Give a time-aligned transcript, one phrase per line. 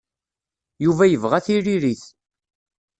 [0.85, 2.03] Yuba yebɣa tiririt.